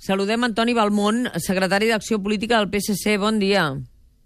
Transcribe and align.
Saludem 0.00 0.46
Antoni 0.46 0.72
Balmont, 0.72 1.26
secretari 1.44 1.90
d'Acció 1.90 2.16
Política 2.24 2.56
del 2.56 2.70
PSC. 2.72 3.18
Bon 3.20 3.36
dia. 3.36 3.66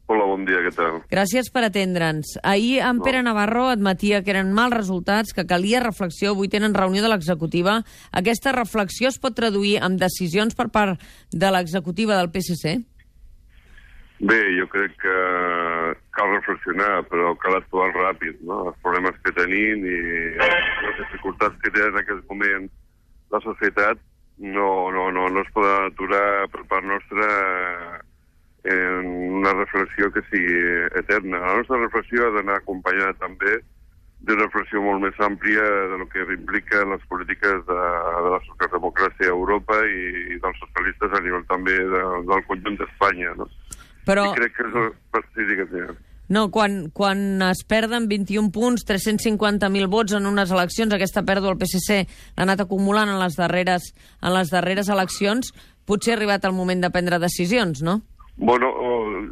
Hola, 0.06 0.26
bon 0.30 0.44
dia, 0.46 0.60
què 0.62 0.70
tal? 0.70 1.00
Gràcies 1.10 1.48
per 1.50 1.64
atendre'ns. 1.66 2.36
Ahir 2.46 2.76
en 2.86 3.00
Pere 3.02 3.24
Navarro 3.26 3.64
admetia 3.72 4.20
que 4.22 4.30
eren 4.30 4.52
mals 4.54 4.76
resultats, 4.76 5.34
que 5.34 5.46
calia 5.50 5.82
reflexió. 5.82 6.30
Avui 6.30 6.46
tenen 6.52 6.78
reunió 6.78 7.02
de 7.02 7.10
l'executiva. 7.10 7.80
Aquesta 8.14 8.54
reflexió 8.54 9.10
es 9.10 9.18
pot 9.18 9.34
traduir 9.34 9.80
en 9.82 9.98
decisions 9.98 10.54
per 10.54 10.68
part 10.70 11.02
de 11.34 11.52
l'executiva 11.58 12.20
del 12.22 12.30
PSC? 12.30 12.78
Bé, 14.22 14.40
jo 14.54 14.70
crec 14.70 14.94
que 15.02 15.18
cal 16.14 16.34
reflexionar, 16.38 17.02
però 17.10 17.34
cal 17.42 17.58
actuar 17.58 17.90
ràpid, 17.98 18.38
no? 18.46 18.68
Els 18.70 18.78
problemes 18.86 19.18
que 19.26 19.34
tenim 19.42 19.82
i 19.82 20.00
les 20.38 20.98
dificultats 21.02 21.58
que 21.66 21.74
té 21.74 21.88
en 21.90 21.98
aquest 22.06 22.22
moment 22.30 22.70
la 23.34 23.42
societat 23.42 23.98
no, 24.38 24.90
no, 24.90 25.10
no, 25.12 25.28
no 25.28 25.42
es 25.42 25.52
poden 25.54 25.90
aturar 25.90 26.48
per 26.52 26.64
part 26.70 26.86
nostra 26.86 27.28
en 28.64 29.06
una 29.40 29.52
reflexió 29.52 30.10
que 30.12 30.22
sigui 30.30 30.58
eterna. 30.96 31.38
La 31.38 31.56
nostra 31.60 31.78
reflexió 31.78 32.26
ha 32.26 32.34
d'anar 32.38 32.58
acompanyada 32.62 33.12
també 33.20 33.60
d'una 34.24 34.46
reflexió 34.46 34.80
molt 34.80 35.02
més 35.04 35.18
àmplia 35.20 35.64
de 35.90 35.98
lo 36.00 36.06
que 36.08 36.24
implica 36.32 36.84
les 36.88 37.02
polítiques 37.12 37.60
de, 37.68 37.80
de 38.24 38.30
la 38.32 38.40
socialdemocràcia 38.46 39.28
a 39.28 39.36
Europa 39.36 39.76
i, 39.84 40.06
i 40.32 40.40
dels 40.40 40.60
socialistes 40.62 41.12
a 41.12 41.20
nivell 41.20 41.44
també 41.50 41.76
de, 41.76 42.02
del 42.30 42.44
conjunt 42.48 42.80
d'Espanya, 42.80 43.34
no? 43.40 43.48
Però... 44.08 44.30
I 44.32 44.40
crec 44.40 44.56
que 44.56 44.68
és... 44.70 45.28
Sí, 45.34 45.44
digues, 45.50 45.68
digues. 45.72 46.00
No, 46.34 46.48
quan, 46.50 46.88
quan 46.90 47.42
es 47.46 47.60
perden 47.68 48.08
21 48.10 48.50
punts, 48.50 48.82
350.000 48.88 49.90
vots 49.92 50.16
en 50.18 50.26
unes 50.26 50.50
eleccions, 50.50 50.94
aquesta 50.96 51.22
pèrdua 51.22 51.52
al 51.52 51.60
PSC 51.60 52.00
l'ha 52.00 52.46
anat 52.46 52.64
acumulant 52.64 53.12
en 53.12 53.20
les, 53.20 53.36
darreres, 53.38 53.92
en 54.18 54.34
les 54.34 54.50
darreres 54.50 54.90
eleccions, 54.90 55.52
potser 55.86 56.14
ha 56.14 56.18
arribat 56.18 56.48
el 56.48 56.56
moment 56.56 56.82
de 56.82 56.90
prendre 56.90 57.20
decisions, 57.22 57.84
no? 57.86 58.00
Bueno, 58.36 58.72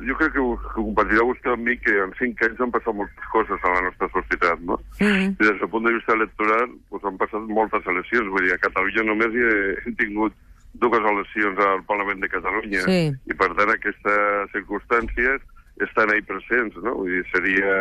jo 0.06 0.14
crec 0.20 0.30
que, 0.36 0.42
que 0.62 0.76
compartirà 0.76 1.24
vostè 1.26 1.50
amb 1.50 1.66
mi 1.66 1.74
que 1.82 1.96
en 2.04 2.12
cinc 2.20 2.44
anys 2.46 2.60
han 2.62 2.70
passat 2.70 2.94
moltes 2.94 3.30
coses 3.32 3.64
a 3.66 3.72
la 3.74 3.82
nostra 3.88 4.08
societat, 4.14 4.62
no? 4.62 4.78
Mm 5.00 5.10
-hmm. 5.10 5.36
Des 5.42 5.58
del 5.58 5.70
punt 5.74 5.86
de 5.86 5.94
vista 5.98 6.14
electoral 6.14 6.68
pues, 6.88 7.02
han 7.04 7.18
passat 7.18 7.42
moltes 7.48 7.82
eleccions. 7.86 8.30
Vull 8.30 8.46
dir, 8.46 8.54
a 8.54 8.62
Catalunya 8.62 9.02
només 9.02 9.34
hi 9.34 9.42
he 9.88 9.92
tingut 9.98 10.32
dues 10.74 11.02
eleccions 11.12 11.58
al 11.58 11.82
Parlament 11.84 12.20
de 12.20 12.28
Catalunya. 12.28 12.82
Sí. 12.86 13.02
I, 13.26 13.34
per 13.34 13.50
tant, 13.56 13.70
aquestes 13.74 14.52
circumstàncies 14.54 15.40
estan 15.88 16.12
ahí 16.12 16.22
presents, 16.22 16.76
no? 16.82 16.98
Vull 17.00 17.18
dir, 17.18 17.24
seria... 17.34 17.78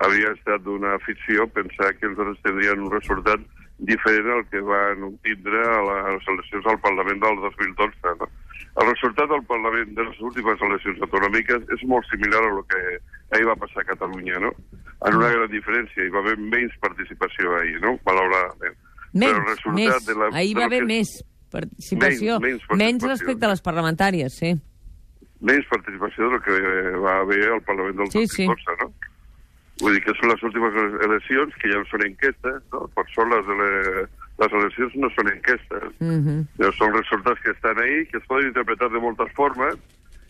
Havia 0.00 0.30
estat 0.32 0.62
d'una 0.64 0.94
ficció 1.04 1.44
pensar 1.52 1.90
que 1.98 2.08
nosaltres 2.08 2.38
tindrien 2.40 2.80
un 2.80 2.88
resultat 2.88 3.42
diferent 3.84 4.30
al 4.32 4.46
que 4.48 4.62
van 4.64 5.02
obtindre 5.10 5.60
a 5.60 5.80
les 5.84 6.28
eleccions 6.32 6.68
al 6.72 6.78
Parlament 6.80 7.20
del 7.20 7.36
2012. 7.42 8.14
No? 8.22 8.28
El 8.80 8.88
resultat 8.88 9.28
del 9.28 9.44
Parlament 9.50 9.92
de 9.98 10.06
les 10.06 10.22
últimes 10.24 10.64
eleccions 10.68 11.02
autonòmiques 11.04 11.68
és 11.76 11.84
molt 11.90 12.08
similar 12.08 12.40
a 12.46 12.54
lo 12.54 12.64
que 12.70 12.80
ahir 13.36 13.44
va 13.50 13.58
passar 13.60 13.84
a 13.84 13.90
Catalunya, 13.90 14.40
no? 14.46 14.54
En 15.04 15.20
una 15.20 15.34
gran 15.34 15.52
diferència, 15.52 16.06
hi 16.06 16.14
va 16.16 16.24
haver 16.24 16.38
menys 16.40 16.80
participació 16.80 17.58
ahir, 17.58 17.76
no? 17.84 17.98
Malauradament. 18.08 18.80
Menys, 19.12 19.68
més. 19.76 20.00
De 20.08 20.16
la, 20.16 20.32
ahir 20.32 20.56
va 20.56 20.64
haver 20.70 20.84
que... 20.86 20.90
més 20.94 21.12
participació. 21.52 22.40
Menys, 22.40 22.40
menys 22.40 22.66
participació. 22.72 22.84
Menys 22.86 23.08
respecte 23.10 23.48
a 23.48 23.52
les 23.52 23.64
parlamentàries, 23.68 24.40
sí 24.40 24.56
menys 25.40 25.68
participació 25.70 26.30
del 26.32 26.42
que 26.44 26.56
va 27.00 27.20
haver 27.20 27.44
al 27.48 27.62
Parlament 27.68 27.96
del 28.02 28.10
sí, 28.12 28.24
2014, 28.26 28.64
sí. 28.64 28.76
no? 28.82 29.10
Vull 29.80 29.94
dir 29.96 30.02
que 30.04 30.12
són 30.18 30.28
les 30.28 30.42
últimes 30.44 30.74
eleccions, 31.06 31.54
que 31.60 31.70
ja 31.72 31.78
no 31.80 31.86
són 31.88 32.04
enquestes, 32.04 32.58
no? 32.74 32.82
Per 32.96 33.04
sort 33.14 33.32
les, 33.32 33.46
les 34.42 34.56
eleccions 34.58 34.98
no 35.00 35.08
són 35.14 35.30
enquestes. 35.32 35.86
-huh. 36.00 36.44
ja 36.60 36.72
són 36.76 36.92
resultats 36.92 37.40
que 37.40 37.54
estan 37.56 37.78
ahí, 37.80 38.04
que 38.06 38.18
es 38.18 38.26
poden 38.26 38.48
interpretar 38.48 38.90
de 38.90 39.00
moltes 39.00 39.32
formes, 39.32 39.76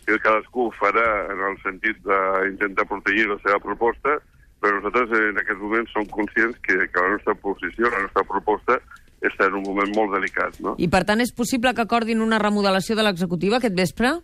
que 0.06 0.18
cadascú 0.18 0.70
farà 0.78 1.08
en 1.32 1.40
el 1.50 1.56
sentit 1.62 1.98
d'intentar 2.06 2.86
protegir 2.86 3.26
la 3.28 3.38
seva 3.42 3.58
proposta, 3.58 4.18
però 4.60 4.76
nosaltres 4.76 5.18
en 5.18 5.38
aquest 5.38 5.60
moment 5.60 5.86
som 5.88 6.06
conscients 6.06 6.58
que, 6.60 6.76
que 6.92 7.00
la 7.00 7.14
nostra 7.16 7.34
posició, 7.34 7.90
la 7.90 8.02
nostra 8.02 8.24
proposta, 8.28 8.78
està 9.20 9.48
en 9.48 9.54
un 9.54 9.64
moment 9.66 9.90
molt 9.96 10.14
delicat. 10.16 10.58
No? 10.64 10.74
I 10.78 10.88
per 10.88 11.04
tant 11.08 11.20
és 11.20 11.32
possible 11.36 11.72
que 11.74 11.84
acordin 11.84 12.22
una 12.24 12.38
remodelació 12.38 12.96
de 12.96 13.04
l'executiva 13.04 13.58
aquest 13.60 13.76
vespre? 13.76 14.18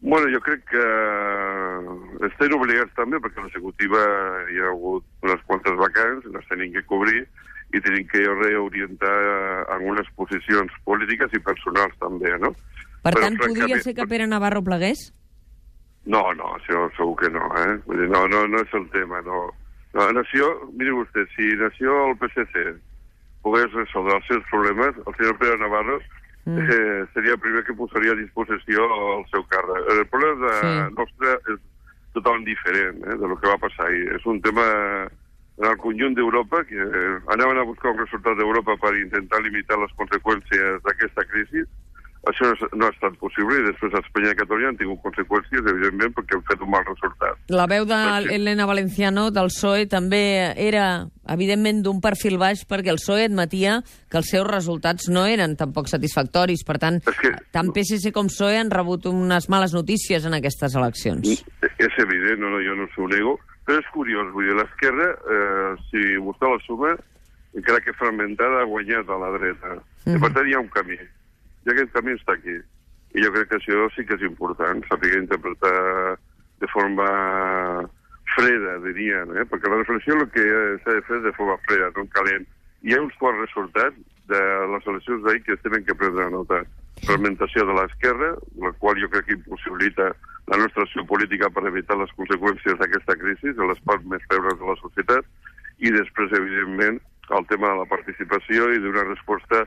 Bueno, 0.00 0.30
jo 0.32 0.40
crec 0.40 0.62
que 0.70 0.84
estem 2.30 2.54
obligats 2.56 2.94
també, 2.96 3.20
perquè 3.20 3.42
l'executiva 3.44 4.00
hi 4.48 4.60
ha 4.62 4.70
hagut 4.72 5.04
unes 5.26 5.42
quantes 5.46 5.76
vacants, 5.76 6.24
les 6.32 6.48
tenim 6.48 6.72
que 6.72 6.86
cobrir, 6.88 7.26
i 7.76 7.80
tenim 7.84 8.06
que 8.10 8.24
reorientar 8.24 9.16
algunes 9.76 10.08
posicions 10.18 10.72
polítiques 10.88 11.36
i 11.36 11.42
personals 11.44 11.94
també, 12.02 12.32
no? 12.42 12.54
Per 13.04 13.12
Però, 13.12 13.22
tant, 13.22 13.36
podria 13.40 13.78
ser 13.84 13.94
que 13.96 14.06
Pere 14.08 14.26
Navarro 14.26 14.62
plegués? 14.64 15.10
No, 16.10 16.22
no, 16.36 16.54
això 16.56 16.86
segur 16.96 17.14
que 17.20 17.30
no, 17.32 17.44
eh? 17.60 17.76
Vull 17.86 18.00
dir, 18.02 18.08
no, 18.10 18.24
no, 18.32 18.46
no 18.48 18.62
és 18.64 18.72
el 18.76 18.88
tema, 18.94 19.20
no. 19.26 19.42
no 19.94 20.08
Nació, 20.16 20.48
miri 20.72 20.96
vostè, 20.96 21.26
si 21.36 21.52
Nació 21.60 22.06
el 22.08 22.16
PSC 22.22 22.72
pogués 23.44 23.72
resoldre 23.76 24.16
els 24.18 24.26
seus 24.28 24.48
problemes, 24.50 24.96
el 25.06 25.16
senyor 25.20 25.38
Pere 25.40 25.60
Navarro 25.60 26.00
mm. 26.58 26.68
eh, 26.76 27.06
seria 27.14 27.36
el 27.36 27.42
primer 27.42 27.64
que 27.64 27.76
posaria 27.78 28.12
a 28.12 28.20
disposició 28.20 28.86
el 29.06 29.24
seu 29.32 29.46
càrrec. 29.52 29.90
El 29.94 30.06
problema 30.12 30.46
de 30.46 30.54
sí. 30.60 30.94
nostre 30.98 31.34
és 31.54 31.60
totalment 32.16 32.46
diferent 32.48 33.02
eh, 33.06 33.16
de 33.16 33.30
lo 33.30 33.38
que 33.40 33.50
va 33.50 33.60
passar 33.62 33.88
ahir. 33.88 34.06
És 34.18 34.26
un 34.26 34.40
tema 34.42 34.66
en 35.60 35.68
el 35.68 35.76
conjunt 35.76 36.14
d'Europa, 36.16 36.62
que 36.64 36.80
anaven 37.34 37.58
a 37.60 37.66
buscar 37.68 37.92
un 37.92 38.00
resultat 38.00 38.38
d'Europa 38.38 38.78
per 38.80 38.94
intentar 38.96 39.42
limitar 39.44 39.76
les 39.78 39.92
conseqüències 39.98 40.80
d'aquesta 40.86 41.26
crisi, 41.28 41.66
això 42.28 42.50
no 42.76 42.84
ha 42.84 42.92
estat 42.92 43.14
possible 43.20 43.56
i 43.56 43.64
després 43.64 43.94
Espanya 43.96 44.34
i 44.34 44.36
Catalunya 44.36 44.70
han 44.70 44.78
tingut 44.78 45.00
conseqüències, 45.06 45.64
evidentment, 45.72 46.12
perquè 46.16 46.36
han 46.36 46.44
fet 46.50 46.64
un 46.64 46.70
mal 46.72 46.84
resultat. 46.84 47.38
La 47.48 47.66
veu 47.70 47.86
d'Helena 47.88 48.66
Valenciano 48.68 49.30
del 49.32 49.48
PSOE 49.48 49.86
també 49.88 50.20
era, 50.60 51.06
evidentment, 51.32 51.80
d'un 51.86 52.02
perfil 52.04 52.36
baix 52.40 52.66
perquè 52.68 52.92
el 52.92 53.00
PSOE 53.00 53.30
admetia 53.30 53.78
que 54.12 54.20
els 54.20 54.32
seus 54.34 54.44
resultats 54.48 55.08
no 55.08 55.24
eren 55.24 55.56
tampoc 55.56 55.88
satisfactoris. 55.88 56.64
Per 56.68 56.76
tant, 56.82 57.00
que... 57.22 57.32
tant 57.54 57.70
PSC 57.72 58.12
com 58.12 58.28
PSOE 58.28 58.58
han 58.60 58.72
rebut 58.74 59.08
unes 59.08 59.48
males 59.48 59.72
notícies 59.76 60.26
en 60.28 60.36
aquestes 60.36 60.76
eleccions. 60.76 61.30
És 61.70 62.02
evident, 62.04 62.42
no, 62.42 62.50
no, 62.52 62.60
jo 62.64 62.76
no 62.76 62.88
s'ho 62.92 63.08
nego, 63.08 63.38
però 63.64 63.80
és 63.80 63.88
curiós, 63.94 64.28
vull 64.34 64.50
dir, 64.50 64.58
l'esquerra, 64.58 65.08
eh, 65.14 65.70
si 65.88 66.20
vostè 66.20 66.52
la 66.52 66.60
suma, 66.66 66.92
encara 67.56 67.80
que 67.80 67.96
fragmentada, 67.96 68.60
ha 68.60 68.68
guanyat 68.68 69.08
a 69.08 69.18
la 69.24 69.32
dreta. 69.38 69.72
Mm 69.72 69.80
-hmm. 69.80 70.16
I 70.16 70.20
per 70.20 70.32
tant 70.36 70.48
hi 70.48 70.54
ha 70.54 70.60
un 70.60 70.68
camí 70.68 71.00
i 71.66 71.72
aquest 71.72 71.92
camí 71.94 72.14
està 72.16 72.36
aquí. 72.36 72.56
I 73.16 73.24
jo 73.24 73.32
crec 73.34 73.50
que 73.50 73.58
això 73.58 73.88
sí 73.96 74.04
que 74.06 74.16
és 74.16 74.26
important, 74.26 74.82
saber 74.88 75.16
interpretar 75.18 76.16
de 76.60 76.68
forma 76.70 77.08
freda, 78.36 78.78
dirien, 78.84 79.34
eh? 79.36 79.44
perquè 79.50 79.70
la 79.70 79.80
reflexió 79.80 80.14
el 80.14 80.28
que 80.30 80.44
s'ha 80.84 80.96
de 80.96 81.04
fer 81.08 81.20
de 81.24 81.32
forma 81.38 81.58
freda, 81.66 81.90
no 81.96 82.06
calent. 82.14 82.46
Hi 82.86 82.94
ha 82.94 83.02
uns 83.02 83.16
quants 83.20 83.40
resultats 83.42 83.98
de 84.30 84.42
les 84.72 84.86
eleccions 84.92 85.24
d'ahir 85.24 85.42
que 85.44 85.56
es 85.56 85.64
tenen 85.64 85.84
que 85.84 85.96
prendre 85.98 86.30
nota. 86.32 86.62
Fragmentació 87.06 87.64
de 87.66 87.76
l'esquerra, 87.76 88.34
la 88.62 88.72
qual 88.78 89.00
jo 89.02 89.08
crec 89.12 89.26
que 89.26 89.38
impossibilita 89.38 90.10
la 90.52 90.58
nostra 90.60 90.84
acció 90.86 91.04
política 91.08 91.50
per 91.50 91.66
evitar 91.68 91.98
les 91.98 92.12
conseqüències 92.18 92.78
d'aquesta 92.78 93.16
crisi 93.18 93.54
de 93.56 93.68
les 93.70 93.82
parts 93.88 94.06
més 94.12 94.24
febles 94.30 94.58
de 94.60 94.70
la 94.70 94.78
societat, 94.80 95.26
i 95.80 95.92
després, 95.94 96.32
evidentment, 96.36 97.00
el 97.30 97.46
tema 97.50 97.70
de 97.72 97.82
la 97.82 97.90
participació 97.90 98.70
i 98.74 98.80
d'una 98.82 99.06
resposta 99.08 99.64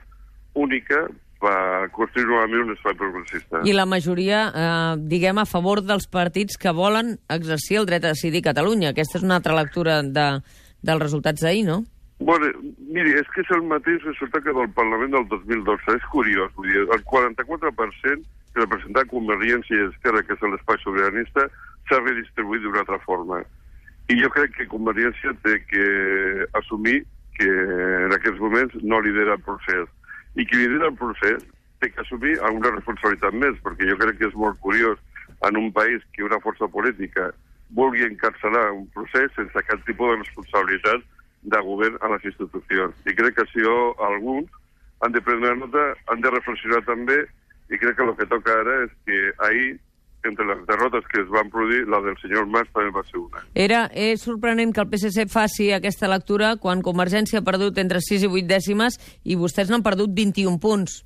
única 0.54 1.08
va 1.44 1.88
construir 1.94 2.28
novament 2.30 2.68
un 2.68 2.76
espai 2.76 2.96
progressista. 3.00 3.62
I 3.68 3.74
la 3.76 3.86
majoria, 3.90 4.44
eh, 4.50 4.96
diguem, 5.12 5.40
a 5.42 5.46
favor 5.50 5.84
dels 5.84 6.08
partits 6.08 6.58
que 6.58 6.72
volen 6.72 7.18
exercir 7.30 7.82
el 7.82 7.90
dret 7.90 8.06
a 8.06 8.14
decidir 8.16 8.44
Catalunya. 8.46 8.94
Aquesta 8.94 9.20
és 9.20 9.26
una 9.28 9.42
altra 9.42 9.58
lectura 9.58 10.02
de, 10.04 10.28
dels 10.82 11.04
resultats 11.04 11.44
d'ahir, 11.44 11.66
no? 11.68 11.84
Bueno, 12.24 12.48
miri, 12.78 13.18
és 13.20 13.28
que 13.34 13.42
és 13.44 13.50
el 13.52 13.66
mateix 13.68 14.04
resultat 14.06 14.46
que 14.46 14.54
del 14.56 14.70
Parlament 14.78 15.12
del 15.12 15.28
2012. 15.32 15.98
És 15.98 16.06
curiós, 16.14 16.54
vull 16.56 16.70
dir, 16.72 16.86
el 16.86 17.04
44% 17.10 18.24
que 18.54 18.62
representa 18.62 19.04
Convergència 19.10 19.80
i 19.80 19.88
Esquerra, 19.90 20.22
que 20.24 20.38
és 20.38 20.46
l'espai 20.46 20.80
sobiranista, 20.84 21.48
s'ha 21.90 22.00
redistribuït 22.04 22.64
d'una 22.64 22.84
altra 22.86 23.00
forma. 23.04 23.42
I 24.12 24.20
jo 24.22 24.30
crec 24.36 24.54
que 24.56 24.70
Convergència 24.72 25.34
té 25.44 25.58
que 25.68 25.88
assumir 26.60 27.02
que 27.38 27.50
en 27.50 28.14
aquests 28.14 28.40
moments 28.40 28.76
no 28.84 29.02
lidera 29.02 29.40
el 29.40 29.44
procés 29.44 29.90
i 30.36 30.46
qui 30.46 30.60
lidera 30.60 30.90
el 30.90 30.98
procés 31.00 31.44
té 31.82 31.90
que 31.92 32.02
assumir 32.02 32.38
alguna 32.42 32.74
responsabilitat 32.76 33.36
més, 33.38 33.58
perquè 33.66 33.90
jo 33.90 33.98
crec 34.00 34.20
que 34.20 34.30
és 34.30 34.38
molt 34.40 34.60
curiós 34.66 35.00
en 35.48 35.60
un 35.60 35.72
país 35.76 36.04
que 36.16 36.26
una 36.26 36.40
força 36.44 36.70
política 36.72 37.32
vulgui 37.78 38.06
encarcelar 38.06 38.72
un 38.72 38.88
procés 38.96 39.32
sense 39.36 39.66
cap 39.68 39.86
tipus 39.88 40.14
de 40.14 40.20
responsabilitat 40.22 41.06
de 41.54 41.60
govern 41.68 41.98
a 42.02 42.12
les 42.14 42.28
institucions. 42.32 42.96
I 43.10 43.16
crec 43.18 43.36
que 43.38 43.46
això 43.46 43.78
alguns 44.08 44.50
han 45.04 45.12
de 45.12 45.22
prendre 45.22 45.56
nota, 45.60 45.90
han 46.08 46.22
de 46.24 46.32
reflexionar 46.32 46.84
també, 46.88 47.24
i 47.70 47.80
crec 47.82 47.98
que 47.98 48.06
el 48.06 48.14
que 48.20 48.30
toca 48.32 48.56
ara 48.62 48.78
és 48.86 48.94
que 49.08 49.20
ahir 49.48 49.74
entre 50.28 50.46
les 50.50 50.66
derrotes 50.68 51.06
que 51.12 51.22
es 51.22 51.30
van 51.32 51.50
produir, 51.54 51.84
la 51.88 52.02
del 52.02 52.18
senyor 52.22 52.46
Mas 52.52 52.70
també 52.74 52.92
va 52.96 53.04
ser 53.08 53.20
una. 53.22 53.44
Era, 53.54 53.86
és 53.94 54.24
sorprenent 54.24 54.74
que 54.74 54.84
el 54.84 54.92
PSC 54.92 55.28
faci 55.32 55.72
aquesta 55.76 56.10
lectura 56.12 56.56
quan 56.62 56.84
Convergència 56.86 57.42
ha 57.42 57.48
perdut 57.48 57.80
entre 57.82 58.02
6 58.04 58.28
i 58.28 58.30
8 58.32 58.52
dècimes 58.52 59.00
i 59.24 59.40
vostès 59.40 59.72
n'han 59.72 59.86
perdut 59.86 60.14
21 60.16 60.60
punts. 60.64 61.02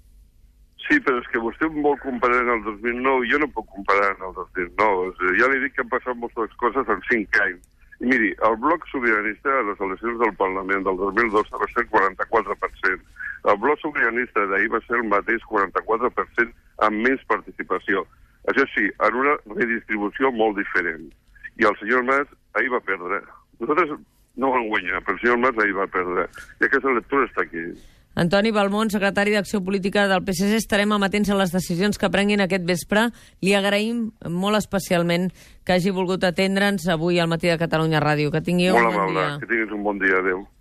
Sí, 0.88 1.02
però 1.04 1.20
és 1.20 1.28
que 1.34 1.42
vostè 1.44 1.68
em 1.68 1.82
vol 1.84 1.98
comparar 2.00 2.44
en 2.46 2.54
el 2.54 2.62
2009 2.64 3.26
i 3.28 3.32
jo 3.34 3.42
no 3.44 3.50
puc 3.52 3.68
comparar 3.76 4.14
en 4.14 4.22
el 4.30 4.36
2009. 4.38 5.10
És 5.12 5.18
dir, 5.20 5.34
ja 5.42 5.50
li 5.52 5.64
dic 5.66 5.76
que 5.76 5.84
han 5.84 5.92
passat 5.92 6.16
moltes 6.16 6.54
coses 6.62 6.94
en 6.94 7.02
5 7.10 7.42
anys. 7.44 7.66
I 8.00 8.06
miri, 8.12 8.30
el 8.48 8.56
bloc 8.62 8.86
sobiranista 8.92 9.52
a 9.52 9.66
les 9.68 9.80
eleccions 9.82 10.20
del 10.22 10.36
Parlament 10.40 10.86
del 10.86 11.00
2012 11.02 11.60
va 11.60 11.68
ser 11.74 11.84
el 11.84 11.90
44%. 11.92 13.02
El 13.52 13.58
bloc 13.64 13.82
sobiranista 13.82 14.46
d'ahir 14.52 14.70
va 14.72 14.82
ser 14.86 15.02
el 15.02 15.10
mateix 15.12 15.44
44% 15.50 16.56
amb 16.88 17.04
més 17.08 17.24
participació. 17.32 18.06
Això 18.48 18.64
sí, 18.74 18.88
en 18.88 19.20
una 19.20 19.36
redistribució 19.58 20.32
molt 20.32 20.58
diferent. 20.60 21.10
I 21.60 21.68
el 21.68 21.76
senyor 21.82 22.06
Mas 22.08 22.32
ahir 22.56 22.72
va 22.72 22.80
perdre. 22.86 23.20
Nosaltres 23.60 23.98
no 24.38 24.54
vam 24.54 24.68
guanyar, 24.72 25.02
però 25.04 25.18
el 25.18 25.22
senyor 25.24 25.40
Mas 25.44 25.60
ahir 25.60 25.76
va 25.76 25.88
perdre. 25.92 26.28
I 26.62 26.68
aquesta 26.70 26.94
lectura 26.96 27.28
està 27.28 27.44
aquí. 27.44 27.68
Antoni 28.18 28.50
Balmont, 28.50 28.90
secretari 28.90 29.36
d'Acció 29.36 29.60
Política 29.62 30.08
del 30.10 30.24
PSC, 30.26 30.56
estarem 30.58 30.96
amatents 30.96 31.30
a 31.30 31.36
les 31.38 31.52
decisions 31.54 32.00
que 32.02 32.10
prenguin 32.10 32.42
aquest 32.42 32.64
vespre. 32.66 33.04
Li 33.46 33.54
agraïm 33.54 34.08
molt 34.34 34.58
especialment 34.58 35.28
que 35.68 35.76
hagi 35.76 35.94
volgut 35.94 36.26
atendre'ns 36.26 36.88
avui 36.90 37.20
al 37.22 37.30
matí 37.30 37.52
de 37.52 37.60
Catalunya 37.62 38.02
Ràdio. 38.02 38.32
Que 38.34 38.42
tingui 38.42 38.72
molt 38.72 38.88
un 38.88 38.90
bon 38.90 39.04
amable, 39.04 39.22
dia. 39.22 39.40
que 39.44 39.52
tinguis 39.52 39.76
un 39.76 39.84
bon 39.86 40.02
dia. 40.02 40.18
Adéu. 40.24 40.48